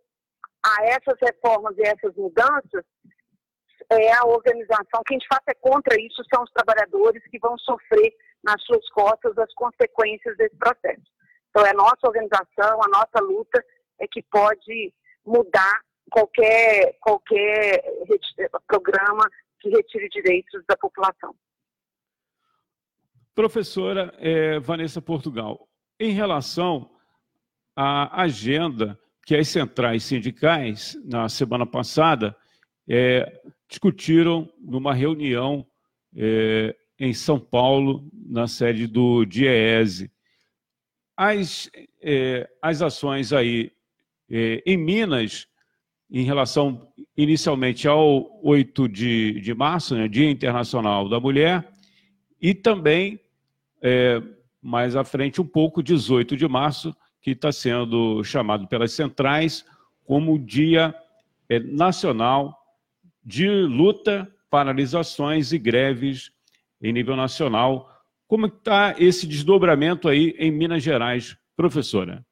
a 0.64 0.84
essas 0.84 1.16
reformas 1.20 1.76
e 1.78 1.82
essas 1.82 2.14
mudanças 2.16 2.84
é 3.98 4.12
a 4.12 4.24
organização, 4.24 5.02
quem 5.06 5.18
de 5.18 5.26
fato 5.26 5.48
é 5.48 5.54
contra 5.54 6.00
isso 6.00 6.22
são 6.32 6.42
os 6.44 6.50
trabalhadores 6.52 7.22
que 7.28 7.38
vão 7.38 7.58
sofrer 7.58 8.14
nas 8.42 8.62
suas 8.64 8.88
costas 8.90 9.36
as 9.38 9.52
consequências 9.54 10.36
desse 10.36 10.56
processo. 10.56 11.02
Então, 11.50 11.66
é 11.66 11.70
a 11.70 11.74
nossa 11.74 12.06
organização, 12.06 12.82
a 12.82 12.88
nossa 12.88 13.20
luta 13.20 13.64
é 13.98 14.06
que 14.06 14.22
pode 14.22 14.94
mudar 15.26 15.80
qualquer, 16.10 16.96
qualquer 17.00 17.82
programa 18.66 19.28
que 19.60 19.68
retire 19.68 20.08
direitos 20.08 20.64
da 20.66 20.76
população. 20.76 21.34
Professora 23.34 24.14
é, 24.18 24.58
Vanessa 24.60 25.02
Portugal, 25.02 25.68
em 25.98 26.12
relação 26.12 26.90
à 27.76 28.22
agenda 28.22 28.98
que 29.24 29.36
as 29.36 29.48
centrais 29.48 30.04
sindicais, 30.04 30.96
na 31.04 31.28
semana 31.28 31.66
passada, 31.66 32.36
é, 32.88 33.40
discutiram 33.70 34.50
numa 34.60 34.92
reunião 34.92 35.64
é, 36.16 36.74
em 36.98 37.14
São 37.14 37.38
Paulo, 37.38 38.04
na 38.12 38.48
sede 38.48 38.88
do 38.88 39.24
DIEESE. 39.24 40.10
As, 41.16 41.70
é, 42.02 42.50
as 42.60 42.82
ações 42.82 43.32
aí 43.32 43.70
é, 44.28 44.60
em 44.66 44.76
Minas, 44.76 45.46
em 46.10 46.24
relação 46.24 46.92
inicialmente 47.16 47.86
ao 47.86 48.44
8 48.44 48.88
de, 48.88 49.40
de 49.40 49.54
março, 49.54 49.94
né, 49.94 50.08
Dia 50.08 50.28
Internacional 50.28 51.08
da 51.08 51.20
Mulher, 51.20 51.70
e 52.42 52.54
também, 52.54 53.20
mais 54.62 54.96
à 54.96 55.04
frente 55.04 55.42
um 55.42 55.46
pouco, 55.46 55.82
18 55.82 56.36
de 56.36 56.48
março, 56.48 56.96
que 57.20 57.32
está 57.32 57.52
sendo 57.52 58.24
chamado 58.24 58.66
pelas 58.66 58.92
centrais 58.92 59.64
como 60.06 60.38
Dia 60.38 60.94
Nacional 61.66 62.59
de 63.22 63.48
luta, 63.48 64.28
paralisações 64.50 65.52
e 65.52 65.58
greves 65.58 66.30
em 66.82 66.92
nível 66.92 67.16
nacional. 67.16 67.88
Como 68.26 68.46
está 68.46 68.94
esse 68.98 69.26
desdobramento 69.26 70.08
aí 70.08 70.34
em 70.38 70.50
Minas 70.50 70.82
Gerais, 70.82 71.36
professora? 71.56 72.24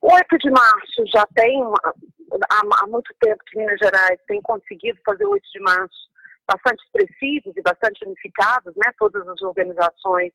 8 0.00 0.38
de 0.38 0.50
março 0.50 1.04
já 1.12 1.26
tem, 1.34 1.62
há, 1.62 2.62
há 2.82 2.86
muito 2.86 3.12
tempo 3.20 3.42
que 3.46 3.58
Minas 3.58 3.78
Gerais 3.78 4.20
tem 4.26 4.40
conseguido 4.42 4.98
fazer 5.04 5.24
8 5.24 5.42
de 5.52 5.60
março 5.60 6.06
bastante 6.46 6.82
expressivos 6.84 7.56
e 7.56 7.62
bastante 7.62 8.04
unificados, 8.04 8.72
né? 8.76 8.92
Todas 8.98 9.26
as 9.26 9.42
organizações 9.42 10.32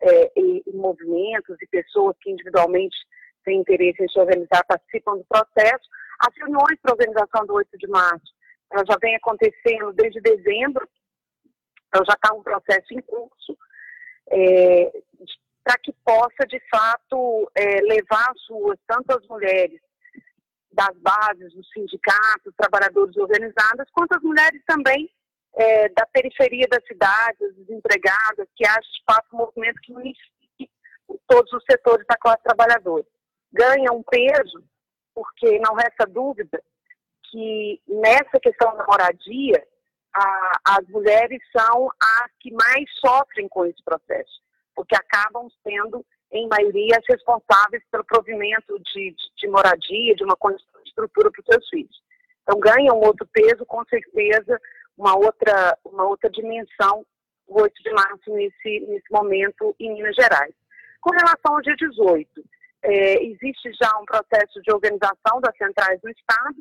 é, 0.00 0.32
e, 0.36 0.62
e, 0.66 0.72
movimentos 0.72 1.56
e 1.60 1.66
pessoas 1.66 2.16
que 2.20 2.30
individualmente 2.30 2.96
têm 3.44 3.60
interesse 3.60 4.02
em 4.02 4.08
se 4.08 4.18
organizar 4.18 4.64
participam 4.66 5.16
do 5.16 5.24
processo. 5.28 5.88
As 6.20 6.34
reuniões 6.36 6.78
para 6.80 6.92
a 6.92 6.94
organização 6.94 7.46
do 7.46 7.54
8 7.54 7.78
de 7.78 7.88
março 7.88 8.39
ela 8.72 8.84
já 8.88 8.96
vem 9.00 9.16
acontecendo 9.16 9.92
desde 9.92 10.20
dezembro, 10.20 10.88
então 11.88 12.04
já 12.04 12.14
está 12.14 12.32
um 12.34 12.42
processo 12.42 12.86
em 12.92 13.00
curso, 13.02 13.56
é, 14.30 14.92
para 15.64 15.76
que 15.78 15.92
possa, 16.04 16.46
de 16.48 16.60
fato, 16.70 17.50
é, 17.54 17.80
levar 17.82 18.30
as 18.30 18.48
ruas, 18.48 18.78
tanto 18.86 19.16
as 19.16 19.26
mulheres 19.26 19.80
das 20.72 20.96
bases, 20.98 21.52
dos 21.52 21.68
sindicatos, 21.70 22.54
trabalhadores 22.56 23.16
organizados, 23.16 23.90
quanto 23.92 24.16
as 24.16 24.22
mulheres 24.22 24.62
também 24.66 25.10
é, 25.54 25.88
da 25.88 26.06
periferia 26.06 26.66
da 26.70 26.80
cidade, 26.86 27.44
as 27.44 27.56
desempregadas, 27.56 28.48
que 28.54 28.64
haja 28.64 28.80
fato 29.04 29.26
um 29.34 29.38
movimento 29.38 29.80
que 29.82 29.92
unifique 29.92 30.70
todos 31.26 31.52
os 31.52 31.64
setores 31.68 32.06
da 32.06 32.16
classe 32.16 32.42
trabalhadora. 32.44 33.04
Ganha 33.52 33.92
um 33.92 34.02
peso, 34.02 34.62
porque 35.12 35.58
não 35.58 35.74
resta 35.74 36.06
dúvida 36.06 36.62
que 37.30 37.80
nessa 37.88 38.38
questão 38.40 38.76
da 38.76 38.84
moradia, 38.86 39.66
a, 40.14 40.60
as 40.78 40.88
mulheres 40.88 41.40
são 41.56 41.88
as 42.00 42.30
que 42.40 42.52
mais 42.52 42.84
sofrem 43.04 43.48
com 43.48 43.64
esse 43.64 43.82
processo, 43.84 44.40
porque 44.74 44.94
acabam 44.94 45.48
sendo, 45.62 46.04
em 46.32 46.48
maioria, 46.48 46.98
as 46.98 47.04
responsáveis 47.08 47.82
pelo 47.90 48.04
provimento 48.04 48.78
de, 48.80 49.10
de, 49.12 49.30
de 49.36 49.48
moradia, 49.48 50.14
de 50.14 50.24
uma 50.24 50.36
condição 50.36 50.82
de 50.82 50.88
estrutura 50.88 51.30
para 51.30 51.40
os 51.40 51.46
seus 51.46 51.68
filhos. 51.68 52.02
Então, 52.42 52.58
ganha 52.58 52.92
um 52.92 53.04
outro 53.04 53.26
peso, 53.32 53.64
com 53.66 53.84
certeza, 53.84 54.60
uma 54.96 55.16
outra, 55.16 55.78
uma 55.84 56.04
outra 56.04 56.28
dimensão, 56.30 57.06
o 57.46 57.62
8 57.62 57.82
de 57.82 57.90
março, 57.92 58.30
nesse, 58.32 58.80
nesse 58.88 59.10
momento, 59.10 59.74
em 59.78 59.92
Minas 59.94 60.14
Gerais. 60.14 60.54
Com 61.00 61.10
relação 61.10 61.54
ao 61.54 61.62
dia 61.62 61.76
18, 61.76 62.28
é, 62.82 63.24
existe 63.24 63.72
já 63.80 63.90
um 63.98 64.04
processo 64.04 64.60
de 64.62 64.72
organização 64.72 65.40
das 65.40 65.56
centrais 65.56 66.00
do 66.00 66.10
Estado 66.10 66.56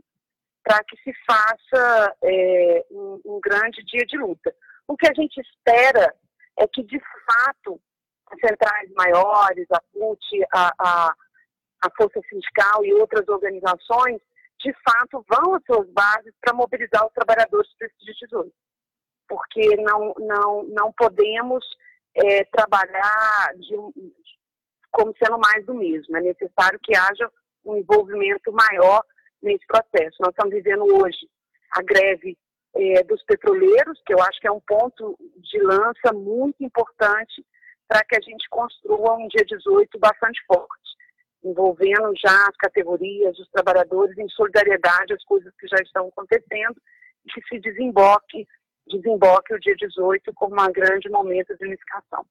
para 0.70 0.84
que 0.84 0.96
se 0.98 1.12
faça 1.26 2.16
é, 2.24 2.86
um, 2.92 3.20
um 3.26 3.40
grande 3.42 3.84
dia 3.86 4.06
de 4.06 4.16
luta. 4.20 4.54
O 4.88 4.96
que 4.96 5.08
a 5.08 5.14
gente 5.16 5.42
espera 5.42 6.14
é 6.60 6.68
que, 6.68 6.84
de 6.84 7.02
fato, 7.26 7.82
as 8.32 8.40
centrais 8.40 8.88
maiores, 8.94 9.66
a 9.72 9.82
PUT, 9.92 10.22
a, 10.54 10.72
a, 10.80 11.14
a 11.86 11.90
Força 11.98 12.22
Sindical 12.30 12.86
e 12.86 12.94
outras 12.94 13.28
organizações 13.28 14.22
de 14.62 14.72
fato, 14.88 15.26
vão 15.28 15.56
às 15.56 15.64
suas 15.66 15.90
bases 15.90 16.34
para 16.40 16.54
mobilizar 16.54 17.04
os 17.04 17.14
trabalhadores 17.14 17.74
para 17.78 17.88
esse 17.88 17.98
dia 18.06 18.14
18. 18.28 18.54
Porque 19.28 19.76
não, 19.78 20.14
não, 20.20 20.64
não 20.66 20.94
podemos 20.94 21.66
é, 22.14 22.44
trabalhar 22.44 23.54
de, 23.56 23.76
como 24.92 25.16
sendo 25.18 25.40
mais 25.40 25.66
do 25.66 25.74
mesmo. 25.74 26.16
É 26.16 26.22
necessário 26.22 26.80
que 26.84 26.96
haja 26.96 27.32
um 27.66 27.76
envolvimento 27.78 28.52
maior 28.52 29.02
nesse 29.42 29.66
processo. 29.68 30.18
Nós 30.20 30.32
estamos 30.32 30.54
vivendo 30.54 30.84
hoje 30.84 31.28
a 31.72 31.82
greve 31.82 32.38
é, 32.76 33.04
dos 33.04 33.24
petroleiros, 33.24 34.02
que 34.06 34.14
eu 34.14 34.22
acho 34.22 34.40
que 34.40 34.48
é 34.48 34.52
um 34.52 34.62
ponto 34.62 35.18
de 35.38 35.60
lança 35.62 36.14
muito 36.14 36.64
importante 36.64 37.46
para 37.88 38.04
que 38.04 38.16
a 38.16 38.22
gente 38.22 38.48
construa 38.50 39.16
um 39.16 39.28
dia 39.28 39.44
18 39.46 39.98
bastante 40.00 40.40
forte 40.46 40.90
envolvendo 41.44 42.12
já 42.16 42.48
as 42.48 42.56
categorias, 42.58 43.38
os 43.40 43.50
trabalhadores, 43.50 44.18
em 44.18 44.28
solidariedade 44.30 45.14
às 45.14 45.24
coisas 45.24 45.54
que 45.58 45.68
já 45.68 45.78
estão 45.82 46.08
acontecendo 46.08 46.76
e 47.26 47.32
que 47.32 47.42
se 47.48 47.60
desemboque, 47.60 48.48
desemboque 48.88 49.54
o 49.54 49.60
dia 49.60 49.76
18 49.76 50.34
como 50.34 50.62
um 50.62 50.72
grande 50.72 51.10
momento 51.10 51.56
de 51.58 51.66
unificação. 51.66 52.26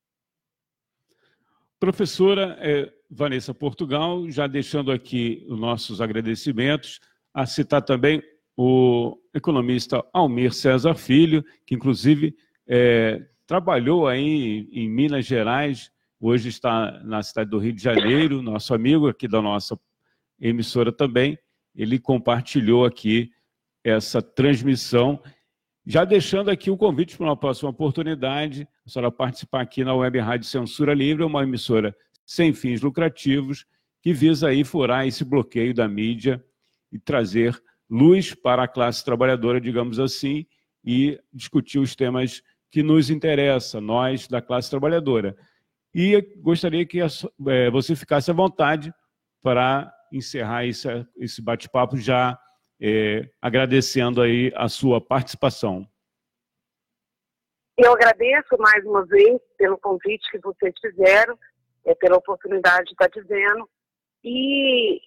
Professora 1.80 2.56
é, 2.60 2.92
Vanessa 3.10 3.54
Portugal, 3.54 4.28
já 4.30 4.46
deixando 4.46 4.90
aqui 4.90 5.46
os 5.48 5.58
nossos 5.58 6.00
agradecimentos, 6.00 7.00
a 7.32 7.46
citar 7.46 7.82
também 7.82 8.22
o 8.56 9.16
economista 9.32 10.04
Almir 10.12 10.52
César 10.52 10.94
Filho, 10.94 11.44
que 11.64 11.74
inclusive 11.74 12.34
é, 12.66 13.24
trabalhou 13.46 14.08
aí 14.08 14.68
em 14.72 14.88
Minas 14.88 15.24
Gerais 15.24 15.90
hoje 16.20 16.48
está 16.48 17.00
na 17.04 17.22
cidade 17.22 17.50
do 17.50 17.58
Rio 17.58 17.72
de 17.72 17.82
Janeiro, 17.82 18.42
nosso 18.42 18.74
amigo 18.74 19.08
aqui 19.08 19.28
da 19.28 19.40
nossa 19.40 19.78
emissora 20.40 20.92
também, 20.92 21.38
ele 21.74 21.98
compartilhou 21.98 22.84
aqui 22.84 23.30
essa 23.84 24.20
transmissão, 24.20 25.22
já 25.90 26.04
deixando 26.04 26.50
aqui 26.50 26.70
o 26.70 26.76
convite 26.76 27.16
para 27.16 27.24
uma 27.24 27.36
próxima 27.36 27.70
oportunidade, 27.70 28.68
a 28.86 28.90
senhora 28.90 29.10
participar 29.10 29.62
aqui 29.62 29.82
na 29.82 29.94
Web 29.94 30.18
Rádio 30.18 30.46
Censura 30.46 30.92
Livre, 30.92 31.24
uma 31.24 31.42
emissora 31.42 31.96
sem 32.26 32.52
fins 32.52 32.82
lucrativos, 32.82 33.64
que 34.02 34.12
visa 34.12 34.48
aí 34.48 34.64
furar 34.64 35.06
esse 35.06 35.24
bloqueio 35.24 35.72
da 35.72 35.88
mídia 35.88 36.44
e 36.92 36.98
trazer 36.98 37.58
luz 37.88 38.34
para 38.34 38.64
a 38.64 38.68
classe 38.68 39.02
trabalhadora, 39.02 39.58
digamos 39.58 39.98
assim, 39.98 40.44
e 40.84 41.18
discutir 41.32 41.78
os 41.78 41.96
temas 41.96 42.42
que 42.70 42.82
nos 42.82 43.08
interessam, 43.08 43.80
nós 43.80 44.28
da 44.28 44.42
classe 44.42 44.68
trabalhadora. 44.68 45.34
E 45.94 46.20
gostaria 46.42 46.84
que 46.84 47.00
é, 47.00 47.70
você 47.70 47.96
ficasse 47.96 48.30
à 48.30 48.34
vontade 48.34 48.92
para 49.42 49.90
encerrar 50.12 50.66
esse 50.66 51.40
bate-papo 51.40 51.96
já 51.96 52.38
é, 52.80 53.28
agradecendo 53.40 54.22
aí 54.22 54.52
a 54.54 54.68
sua 54.68 55.00
participação. 55.00 55.86
Eu 57.76 57.92
agradeço 57.92 58.56
mais 58.58 58.84
uma 58.84 59.06
vez 59.06 59.40
pelo 59.56 59.78
convite 59.78 60.30
que 60.30 60.38
vocês 60.38 60.74
fizeram, 60.80 61.38
é, 61.84 61.94
pela 61.94 62.16
oportunidade 62.16 62.86
de 62.86 62.92
estar 62.92 63.08
dizendo, 63.08 63.68
e 64.24 65.00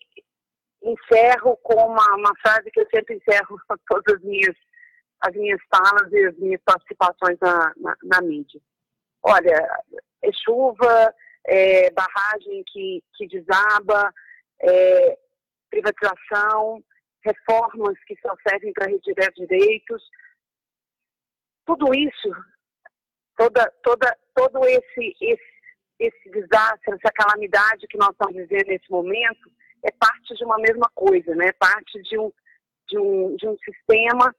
encerro 0.81 1.57
com 1.57 1.75
uma, 1.75 2.15
uma 2.15 2.33
frase 2.41 2.71
que 2.71 2.79
eu 2.79 2.87
sempre 2.93 3.15
encerro 3.15 3.57
todas 3.87 4.15
as 4.15 4.21
minhas, 4.23 4.55
as 5.21 5.35
minhas 5.35 5.59
falas 5.69 6.11
e 6.11 6.25
as 6.25 6.37
minhas 6.37 6.61
participações 6.63 7.37
na, 7.41 7.73
na, 7.77 7.95
na 8.03 8.21
mídia. 8.21 8.59
Olha, 9.23 9.83
é 10.23 10.29
chuva, 10.43 11.13
é 11.45 11.91
barragem 11.91 12.63
que, 12.67 13.03
que 13.15 13.27
desaba, 13.27 14.13
é 14.61 15.17
privatização, 15.69 16.83
reformas 17.23 17.97
que 18.05 18.15
só 18.21 18.33
servem 18.47 18.73
para 18.73 18.89
retirar 18.89 19.31
direitos. 19.31 20.03
Tudo 21.65 21.93
isso, 21.93 22.29
toda, 23.37 23.71
toda, 23.83 24.17
todo 24.35 24.65
esse, 24.65 25.15
esse, 25.21 25.51
esse 25.99 26.29
desastre, 26.31 26.95
essa 26.95 27.11
calamidade 27.13 27.87
que 27.87 27.97
nós 27.97 28.09
estamos 28.09 28.35
vivendo 28.35 28.67
nesse 28.67 28.89
momento, 28.89 29.51
é 29.83 29.91
parte 29.91 30.35
de 30.35 30.43
uma 30.43 30.57
mesma 30.57 30.89
coisa, 30.93 31.33
né? 31.35 31.51
parte 31.53 32.01
de 32.03 32.17
um, 32.17 32.31
de 32.87 32.97
um, 32.97 33.35
de 33.35 33.47
um 33.47 33.57
sistema 33.57 34.35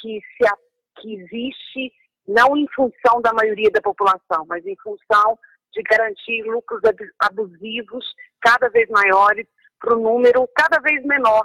que, 0.00 0.20
se, 0.36 1.00
que 1.00 1.14
existe 1.14 1.92
não 2.26 2.56
em 2.56 2.66
função 2.74 3.20
da 3.20 3.32
maioria 3.32 3.70
da 3.70 3.80
população, 3.80 4.44
mas 4.46 4.64
em 4.66 4.76
função 4.76 5.38
de 5.72 5.82
garantir 5.82 6.42
lucros 6.42 6.80
abusivos 7.18 8.04
cada 8.40 8.68
vez 8.68 8.88
maiores 8.88 9.46
para 9.78 9.94
o 9.94 10.00
número 10.00 10.48
cada 10.56 10.80
vez 10.80 11.04
menor 11.04 11.44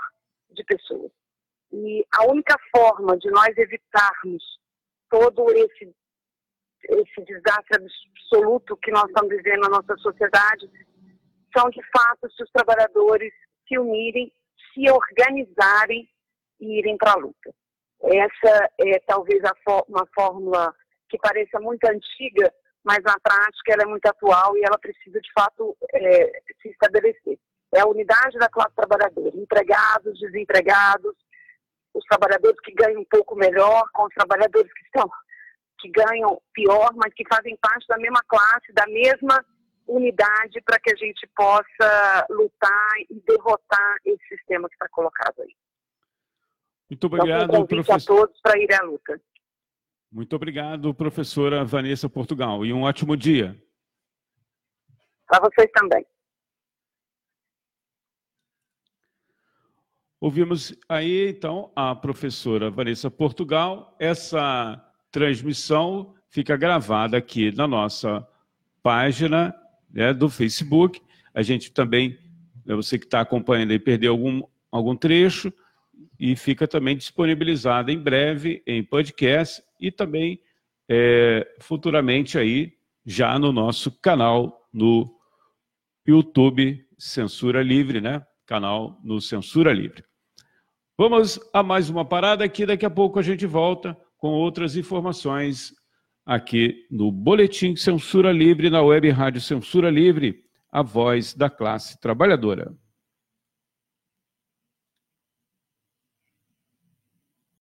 de 0.54 0.64
pessoas. 0.64 1.12
E 1.72 2.06
a 2.14 2.26
única 2.26 2.56
forma 2.76 3.18
de 3.18 3.30
nós 3.32 3.58
evitarmos 3.58 4.44
todo 5.10 5.50
esse, 5.52 5.94
esse 6.84 7.26
desastre 7.26 7.78
absoluto 7.78 8.78
que 8.78 8.92
nós 8.92 9.06
estamos 9.06 9.30
vivendo 9.30 9.62
na 9.62 9.70
nossa 9.70 9.96
sociedade 9.98 10.70
são, 11.56 11.70
de 11.70 11.82
fato, 11.96 12.30
se 12.32 12.44
os 12.44 12.52
trabalhadores 12.52 13.34
se 13.68 13.78
unirem, 13.78 14.32
se 14.74 14.90
organizarem 14.90 16.10
e 16.60 16.80
irem 16.80 16.98
para 16.98 17.14
a 17.14 17.18
luta. 17.18 17.54
Essa 18.04 18.70
é 18.80 19.00
talvez 19.06 19.42
uma 19.88 20.06
fórmula 20.16 20.74
que 21.10 21.18
pareça 21.18 21.60
muito 21.60 21.86
antiga, 21.86 22.52
mas 22.84 23.00
na 23.04 23.16
prática 23.22 23.74
ela 23.74 23.84
é 23.84 23.86
muito 23.86 24.06
atual 24.06 24.58
e 24.58 24.64
ela 24.64 24.80
precisa 24.80 25.20
de 25.20 25.32
fato 25.34 25.78
é, 25.94 26.42
se 26.62 26.70
estabelecer. 26.70 27.38
É 27.74 27.80
a 27.82 27.88
unidade 27.88 28.38
da 28.38 28.50
classe 28.50 28.76
trabalhadora, 28.76 29.36
empregados, 29.36 30.20
desempregados, 30.20 31.16
os 31.94 32.04
trabalhadores 32.06 32.60
que 32.62 32.74
ganham 32.74 33.02
um 33.02 33.06
pouco 33.06 33.36
melhor, 33.36 33.84
com 33.94 34.04
os 34.04 34.14
trabalhadores 34.14 34.72
que 34.74 34.84
estão 34.86 35.10
que 35.80 35.90
ganham 35.90 36.40
pior, 36.54 36.92
mas 36.96 37.12
que 37.14 37.24
fazem 37.28 37.58
parte 37.58 37.88
da 37.88 37.98
mesma 37.98 38.22
classe, 38.28 38.72
da 38.72 38.86
mesma 38.86 39.44
unidade 39.88 40.62
para 40.64 40.80
que 40.80 40.92
a 40.92 40.96
gente 40.96 41.28
possa 41.36 42.28
lutar 42.30 42.92
e 43.10 43.20
derrotar 43.28 43.98
esse 44.06 44.28
sistema 44.28 44.70
que 44.70 44.76
está 44.76 44.88
colocado 44.90 45.42
aí. 45.42 45.56
Muito 46.90 47.08
obrigado, 47.08 47.46
então, 47.46 47.62
um 47.62 47.66
professor. 47.66 48.14
a 48.14 48.18
todos 48.18 48.42
para 48.42 48.60
ir 48.60 48.72
à 48.74 48.84
luta. 48.84 49.20
Muito 50.12 50.36
obrigado, 50.36 50.94
professora 50.94 51.64
Vanessa 51.66 52.10
Portugal, 52.10 52.66
e 52.66 52.72
um 52.72 52.84
ótimo 52.84 53.18
dia. 53.18 53.58
Para 55.26 55.50
vocês 55.50 55.70
também. 55.74 56.06
Ouvimos 60.22 60.72
aí, 60.88 61.30
então, 61.30 61.72
a 61.76 61.96
professora 61.96 62.70
Vanessa 62.70 63.10
Portugal. 63.10 63.96
Essa 64.00 64.80
transmissão 65.12 66.14
fica 66.30 66.56
gravada 66.56 67.18
aqui 67.18 67.52
na 67.52 67.68
nossa 67.68 68.24
página 68.84 69.52
né, 69.92 70.14
do 70.14 70.30
Facebook. 70.30 71.02
A 71.34 71.42
gente 71.42 71.72
também, 71.72 72.20
né, 72.64 72.76
você 72.76 73.00
que 73.00 73.06
está 73.06 73.22
acompanhando 73.22 73.72
aí, 73.72 73.80
perdeu 73.80 74.12
algum, 74.12 74.44
algum 74.72 74.96
trecho, 74.96 75.52
e 76.20 76.36
fica 76.36 76.68
também 76.68 76.96
disponibilizada 76.96 77.92
em 77.92 77.98
breve 77.98 78.62
em 78.68 78.84
podcast 78.84 79.64
e 79.80 79.92
também 79.92 80.40
é, 80.88 81.52
futuramente 81.60 82.38
aí 82.38 82.74
já 83.04 83.40
no 83.40 83.52
nosso 83.52 83.90
canal 84.00 84.70
no 84.72 85.12
YouTube 86.08 86.86
Censura 86.96 87.64
Livre, 87.64 88.00
né? 88.00 88.24
Canal 88.46 89.00
no 89.04 89.20
Censura 89.20 89.74
Livre. 89.74 90.11
Vamos 90.98 91.40
a 91.54 91.64
mais 91.64 91.90
uma 91.90 92.06
parada 92.06 92.44
aqui, 92.44 92.66
daqui 92.66 92.86
a 92.86 92.90
pouco 92.90 93.18
a 93.18 93.22
gente 93.22 93.46
volta 93.46 93.98
com 94.18 94.30
outras 94.30 94.76
informações 94.76 95.74
aqui 96.26 96.86
no 96.92 97.12
Boletim 97.12 97.76
Censura 97.76 98.32
Livre, 98.32 98.70
na 98.70 98.82
web 98.82 99.10
Rádio 99.10 99.42
Censura 99.42 99.90
Livre, 99.90 100.44
a 100.72 100.84
voz 100.84 101.34
da 101.34 101.50
classe 101.50 102.00
trabalhadora. 102.00 102.76